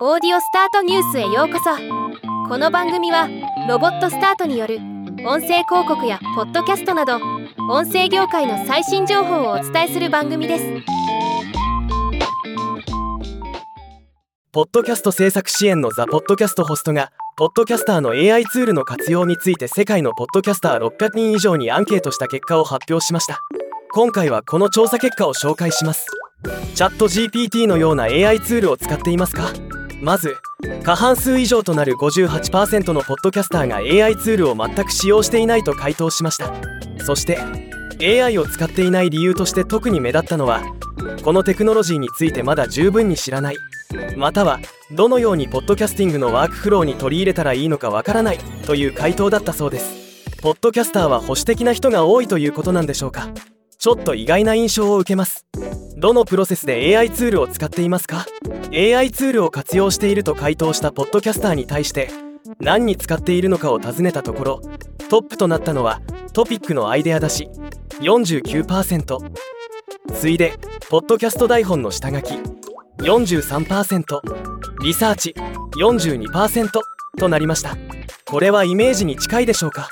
[0.00, 1.70] オーディオスタートニュースへようこそ。
[2.48, 3.28] この番組は
[3.68, 4.78] ロボットスタートによる
[5.24, 7.20] 音声広告やポッドキャストなど
[7.70, 10.64] 音声業界の最新情報をお伝えする番組です。
[14.50, 23.38] ポッドキャスト制作支援のザ・ポッドキャストホストがポッドキャスターの AI ツールの活用について世界のポッドキャスター600人以上にアンケートした結果を発表しました。
[23.92, 26.08] 今回はこの調査結果を紹介します。
[26.74, 29.52] チャット GPT のような AI ツールを使っていますか？
[30.04, 30.36] まず
[30.82, 36.52] 過半数以上となる58%のポッドキャスターが AI ツールを全く使用していないと回答しました。
[37.02, 37.38] そして
[38.22, 40.62] AI を使っていない理由として特に目立ったのは
[41.22, 43.56] このテクノロジーについてまだ十分に知らない。
[44.14, 44.60] または
[44.92, 50.30] どのようにポッドキャスティングのワークフローに取り入れたらいいのかわからないという回答だったそうです。
[50.42, 53.30] ポッドキャスターは保守的な人が多いということなんでしょうか。
[53.78, 55.46] ちょっと意外な印象を受けます。
[55.96, 58.26] どのプロセスで AI ツールを使っていますか
[58.72, 62.10] ？AI ツールを活用していると回答したポッドキャスターに対して
[62.58, 64.60] 何に使っているのかを尋ねたところ
[65.08, 66.00] トップとなったのは
[66.32, 67.48] トピックのアイデア出し
[68.00, 69.18] 49%
[70.14, 70.54] 次いで
[70.90, 72.34] ポッドキャスト台本の下書き
[72.98, 74.20] 43%
[74.82, 75.34] リサーチ
[75.80, 76.68] 42%
[77.18, 77.76] となりました。
[78.26, 79.88] これはイメージに近いでしょうか？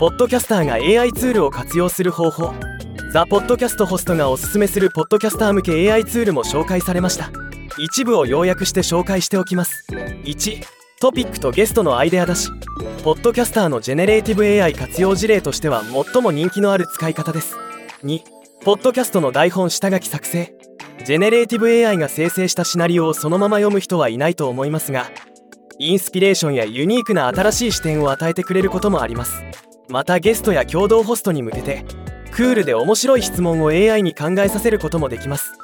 [0.00, 2.54] ポッドキャスターが AI ツールを活用する方法。
[3.10, 7.30] ザ・ポッドキャストホストがおすすめするポッドキャスター向け AI ツールも紹介されました。
[7.78, 9.86] 一部を要約して紹介しておきます。
[10.24, 10.62] 1
[11.00, 12.50] トピックとゲストのアイデア出し。
[13.02, 17.56] ポッドキャスターのジェネレーティブ AI 活用事例としては最も人気のある使い方です。
[18.04, 18.20] 2
[18.62, 20.54] ポッドキャストの台本下書き作成。
[21.06, 25.06] ジェネレーティブ AI が生成したシナリオをそのまま読む人はいないと思いますが
[25.78, 29.42] インスピレーションやユニークな新しい視点を与えてくれることもあります。
[29.88, 31.86] またゲストや共同ホストに向けて
[32.38, 35.54] クールで面白い質問を AI に考えさせることもできます。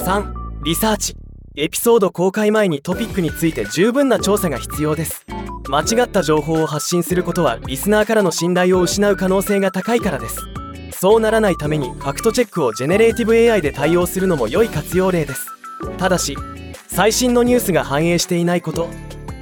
[0.00, 0.32] 3
[0.64, 1.14] リサーチ。
[1.56, 5.26] エピソード公開前にトピックについて十分な調査が必要です。
[5.68, 10.40] 間違った情報を発信することはリスナーからの信頼を失う可能性が高いからです。
[10.92, 15.48] そうならないためにファクトチェックをジェネレーティブ AI で対応するのも良い活用例です。
[15.98, 16.34] ただし
[16.86, 18.88] 最新のニュースが反映していないこと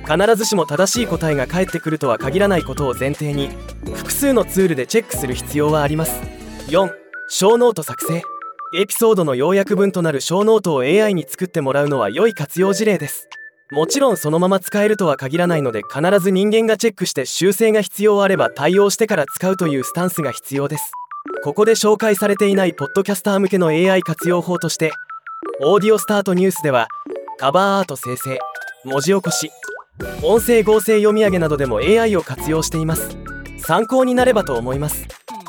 [0.08, 3.50] 必ずしも正しい答えが返ってくるとは限らないことを前提に
[3.94, 6.39] 複数のツールでチェックする必要はあります。
[6.70, 6.88] 4
[7.28, 8.22] ショーノート作成。
[8.76, 13.28] エピソードの要約文となるショーノートを AI に作ってもらうのは良い活用事例です。
[13.72, 20.92] もちろんそのまま使えるとは限らないので必ず人間がチェックして修正が必要あれば対応してから使うというスタンスが必要です。
[21.42, 24.92] ここで紹介されていないポッドキャスター向けの AI 活用法として
[25.64, 26.86] オーディオスタートニュースでは
[27.38, 28.38] カバーアート生成
[28.84, 29.50] 文字起こし
[30.22, 33.16] 音声合成読み上げなどでも AI を活用しています。
[33.58, 35.06] 参考になればと思います。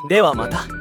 [0.10, 0.81] ではまた。